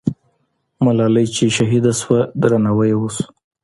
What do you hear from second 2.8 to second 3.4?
یې وسو.